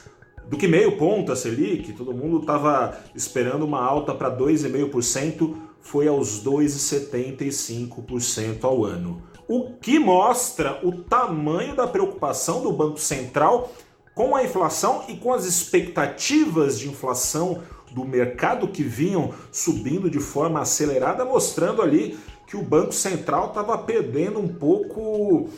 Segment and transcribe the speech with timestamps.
[0.49, 1.93] do que meio ponto a Selic.
[1.93, 9.97] Todo mundo estava esperando uma alta para 2,5%, foi aos 2,75% ao ano o que
[9.97, 13.73] mostra o tamanho da preocupação do Banco Central
[14.13, 20.19] com a inflação e com as expectativas de inflação do mercado que vinham subindo de
[20.19, 25.49] forma acelerada, mostrando ali que o Banco Central estava perdendo um pouco.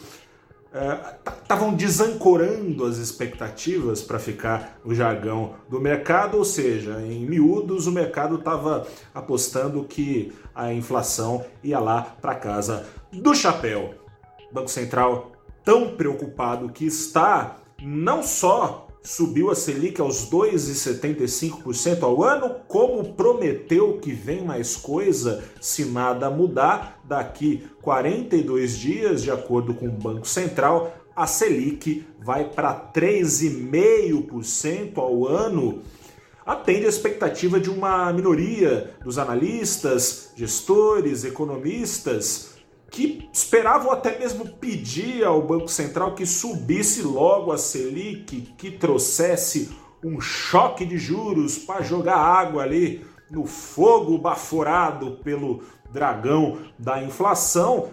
[0.74, 7.88] Estavam é, desancorando as expectativas para ficar no jargão do mercado, ou seja, em miúdos,
[7.88, 13.96] o mercado estava apostando que a inflação ia lá para casa do chapéu.
[14.50, 22.58] Banco Central tão preocupado que está não só subiu a Selic aos 2,75% ao ano,
[22.68, 27.02] como prometeu que vem mais coisa se nada mudar.
[27.04, 35.28] Daqui 42 dias, de acordo com o Banco Central, a Selic vai para 3,5% ao
[35.28, 35.82] ano.
[36.46, 42.52] Atende a expectativa de uma minoria dos analistas, gestores, economistas
[42.92, 49.72] que esperavam até mesmo pedir ao Banco Central que subisse logo a Selic, que trouxesse
[50.04, 57.90] um choque de juros para jogar água ali no fogo baforado pelo dragão da inflação.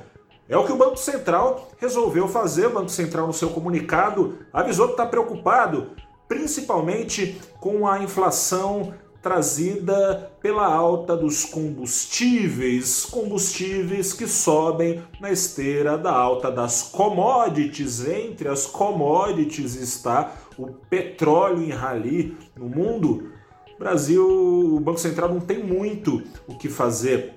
[0.49, 2.67] É o que o Banco Central resolveu fazer.
[2.67, 5.93] O Banco Central, no seu comunicado, avisou que está preocupado,
[6.27, 16.13] principalmente com a inflação trazida pela alta dos combustíveis, combustíveis que sobem na esteira da
[16.13, 18.07] alta das commodities.
[18.07, 23.33] Entre as commodities está o petróleo em rali no mundo.
[23.79, 27.35] Brasil, o Banco Central não tem muito o que fazer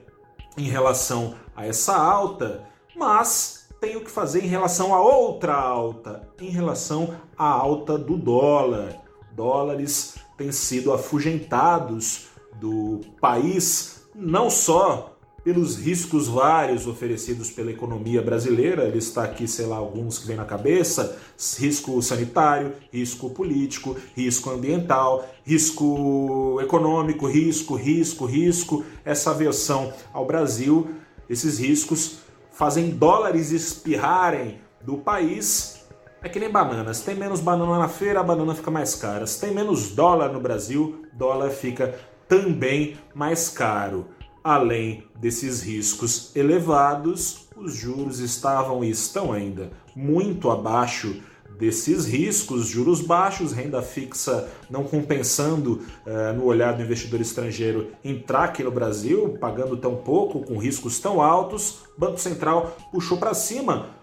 [0.58, 2.64] em relação a essa alta,
[2.96, 8.18] mas tem o que fazer em relação a outra alta, em relação à alta do
[8.18, 9.02] dólar.
[9.36, 12.28] Dólares têm sido afugentados
[12.60, 19.66] do país, não só pelos riscos vários oferecidos pela economia brasileira, ele está aqui, sei
[19.66, 21.18] lá, alguns que vem na cabeça,
[21.58, 30.92] risco sanitário, risco político, risco ambiental, risco econômico, risco, risco, risco, essa aversão ao Brasil,
[31.28, 32.18] esses riscos
[32.52, 35.81] fazem dólares espirrarem do país
[36.24, 37.02] é que nem bananas.
[37.02, 39.26] Tem menos banana na feira, a banana fica mais cara.
[39.26, 41.96] Se tem menos dólar no Brasil, dólar fica
[42.28, 44.06] também mais caro.
[44.44, 51.22] Além desses riscos elevados, os juros estavam e estão ainda muito abaixo
[51.60, 58.46] desses riscos, juros baixos, renda fixa não compensando eh, no olhar do investidor estrangeiro entrar
[58.46, 64.01] aqui no Brasil, pagando tão pouco, com riscos tão altos, Banco Central puxou para cima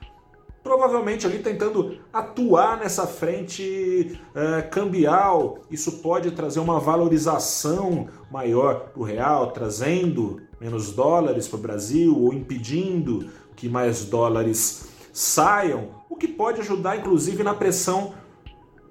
[0.69, 5.61] provavelmente ali tentando atuar nessa frente é, cambial.
[5.71, 12.15] Isso pode trazer uma valorização maior para o real, trazendo menos dólares para o Brasil
[12.23, 18.13] ou impedindo que mais dólares saiam, o que pode ajudar inclusive na pressão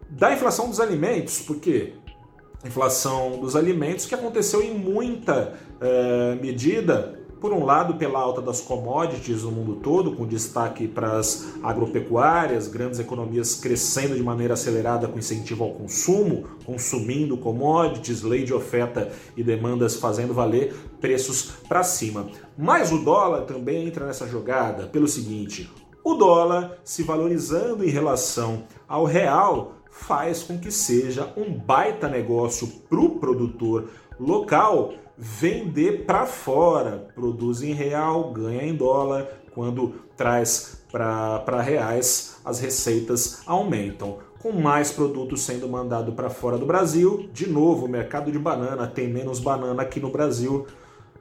[0.09, 1.93] da inflação dos alimentos, porque
[2.65, 8.61] inflação dos alimentos que aconteceu em muita é, medida por um lado, pela alta das
[8.61, 15.07] commodities no mundo todo, com destaque para as agropecuárias, grandes economias crescendo de maneira acelerada
[15.07, 21.83] com incentivo ao consumo, consumindo commodities, lei de oferta e demandas fazendo valer preços para
[21.83, 22.27] cima.
[22.57, 25.71] Mas o dólar também entra nessa jogada pelo seguinte:
[26.03, 32.67] o dólar se valorizando em relação ao real faz com que seja um baita negócio
[32.89, 40.83] para o produtor local vender para fora, produz em real, ganha em dólar, quando traz
[40.91, 44.19] para reais, as receitas aumentam.
[44.39, 48.85] Com mais produtos sendo mandado para fora do Brasil, de novo, o mercado de banana
[48.85, 50.67] tem menos banana aqui no Brasil,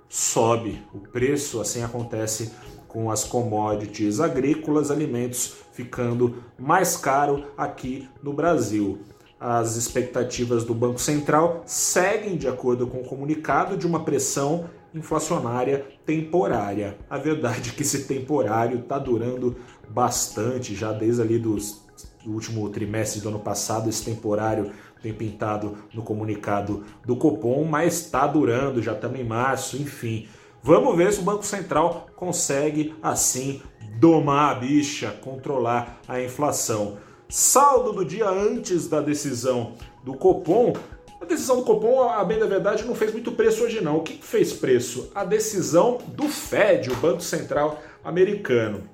[0.06, 2.52] sobe o preço, assim acontece
[2.86, 9.00] com as commodities agrícolas, alimentos ficando mais caro aqui no Brasil.
[9.38, 15.86] As expectativas do Banco Central seguem, de acordo com o comunicado, de uma pressão inflacionária
[16.06, 16.96] temporária.
[17.08, 19.56] A verdade é que esse temporário está durando
[19.88, 21.84] bastante, já desde ali dos,
[22.24, 24.72] do último trimestre do ano passado, esse temporário
[25.02, 30.26] tem pintado no comunicado do Copom, mas está durando, já estamos em março, enfim.
[30.62, 33.62] Vamos ver se o Banco Central consegue, assim,
[34.00, 36.96] domar a bicha, controlar a inflação.
[37.28, 39.74] Saldo do dia antes da decisão
[40.04, 40.72] do Copom.
[41.20, 43.96] A decisão do Copom, a bem da verdade, não fez muito preço hoje não.
[43.96, 45.10] O que fez preço?
[45.12, 48.84] A decisão do Fed, o Banco Central americano.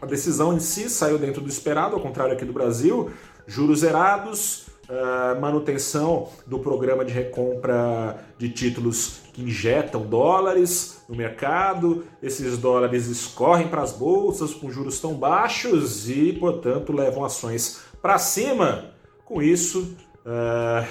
[0.00, 3.10] A decisão em si saiu dentro do esperado, ao contrário aqui do Brasil.
[3.46, 12.04] Juros zerados, uh, manutenção do programa de recompra de títulos que injetam dólares no mercado,
[12.22, 18.18] esses dólares escorrem para as bolsas com juros tão baixos e, portanto, levam ações para
[18.18, 18.92] cima.
[19.24, 20.86] Com isso, uh,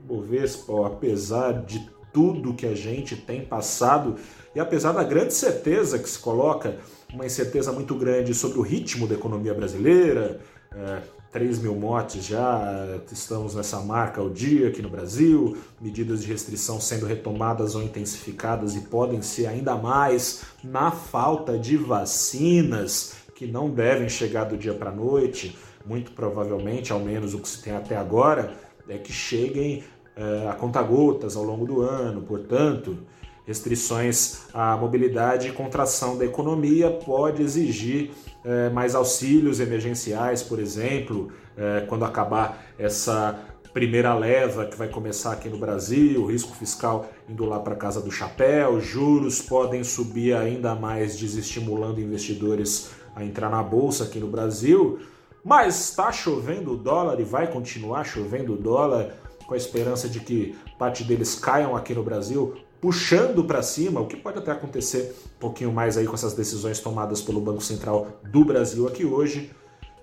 [0.00, 4.16] Bovespa, apesar de tudo que a gente tem passado
[4.54, 6.76] e apesar da grande certeza que se coloca,
[7.12, 10.40] uma incerteza muito grande sobre o ritmo da economia brasileira,
[10.74, 16.28] uh, 3 mil mortes já, estamos nessa marca ao dia aqui no Brasil, medidas de
[16.28, 23.46] restrição sendo retomadas ou intensificadas e podem ser ainda mais na falta de vacinas que
[23.46, 27.62] não devem chegar do dia para a noite, muito provavelmente, ao menos o que se
[27.62, 28.52] tem até agora,
[28.86, 29.82] é que cheguem
[30.14, 32.98] é, a conta-gotas ao longo do ano, portanto,
[33.46, 38.10] restrições à mobilidade e contração da economia pode exigir
[38.44, 43.38] é, mais auxílios emergenciais, por exemplo, é, quando acabar essa
[43.72, 48.10] primeira leva que vai começar aqui no Brasil, risco fiscal indo lá para casa do
[48.10, 55.00] chapéu, juros podem subir ainda mais, desestimulando investidores a entrar na bolsa aqui no Brasil.
[55.44, 59.14] Mas está chovendo o dólar e vai continuar chovendo o dólar
[59.46, 64.08] com a esperança de que parte deles caiam aqui no Brasil puxando para cima, o
[64.08, 68.20] que pode até acontecer um pouquinho mais aí com essas decisões tomadas pelo Banco Central
[68.24, 69.52] do Brasil aqui hoje.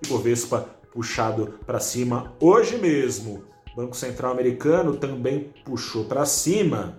[0.02, 0.62] E Bovespa
[0.94, 3.44] puxado para cima hoje mesmo.
[3.76, 6.98] Banco Central americano também puxou para cima,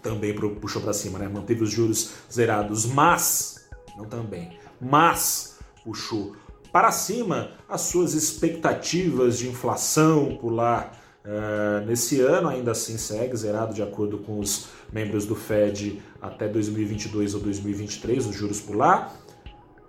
[0.00, 1.28] também puxou para cima, né?
[1.28, 6.36] Manteve os juros zerados, mas não também, mas puxou
[6.72, 10.92] para cima as suas expectativas de inflação lá
[11.22, 16.48] Uh, nesse ano, ainda assim, segue zerado de acordo com os membros do Fed até
[16.48, 19.12] 2022 ou 2023, os juros por lá.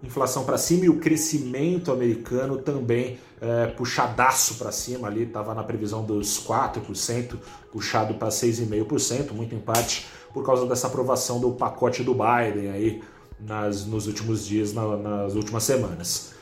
[0.03, 5.63] Inflação para cima e o crescimento americano também é, puxadaço para cima ali, estava na
[5.63, 7.37] previsão dos 4%,
[7.71, 13.03] puxado para 6,5%, muito empate por causa dessa aprovação do pacote do Biden aí
[13.39, 16.40] nas, nos últimos dias, na, nas últimas semanas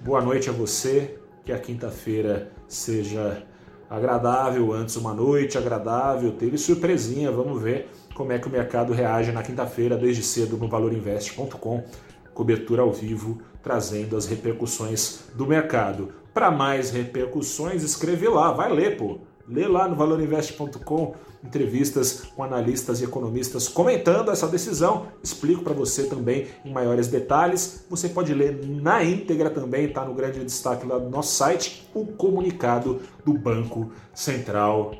[0.00, 1.18] Boa noite a você.
[1.44, 3.42] Que a quinta-feira seja
[3.90, 6.32] agradável, antes uma noite agradável.
[6.32, 10.68] Teve surpresinha, vamos ver como é que o mercado reage na quinta-feira, desde cedo no
[10.68, 11.84] valorinvest.com.
[12.32, 16.08] Cobertura ao vivo, trazendo as repercussões do mercado.
[16.32, 19.18] Para mais repercussões, escreve lá, vai ler, pô.
[19.46, 25.08] Lê lá no valorinvest.com entrevistas com analistas e economistas comentando essa decisão.
[25.22, 27.84] Explico para você também em maiores detalhes.
[27.90, 32.06] Você pode ler na íntegra também, está no grande destaque lá do nosso site, o
[32.06, 34.94] comunicado do Banco Central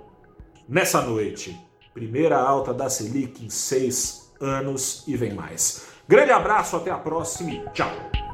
[0.68, 1.58] nessa noite.
[1.94, 5.86] Primeira alta da Selic em seis anos e vem mais.
[6.06, 8.27] Grande abraço, até a próxima e tchau!